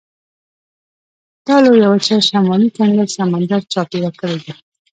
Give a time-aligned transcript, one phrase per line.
[1.47, 4.53] دا لویه وچه شمالي کنګل سمندر چاپېره کړې ده.